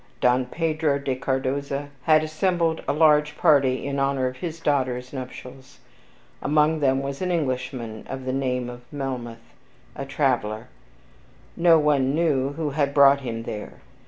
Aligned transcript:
Don 0.19 0.47
Pedro 0.47 0.97
de 0.97 1.15
Cardoza 1.15 1.89
had 2.05 2.23
assembled 2.23 2.81
a 2.87 2.91
large 2.91 3.37
party 3.37 3.85
in 3.85 3.99
honor 3.99 4.25
of 4.25 4.37
his 4.37 4.59
daughter's 4.59 5.13
nuptials; 5.13 5.77
among 6.41 6.79
them 6.79 7.03
was 7.03 7.21
an 7.21 7.29
Englishman 7.29 8.07
of 8.09 8.25
the 8.25 8.33
name 8.33 8.67
of 8.67 8.81
MELMOTH, 8.91 9.53
a 9.95 10.05
traveler; 10.05 10.69
no 11.55 11.77
one 11.77 12.15
knew 12.15 12.53
who 12.53 12.71
had 12.71 12.95
brought 12.95 13.21
him 13.21 13.43
there. 13.43 13.73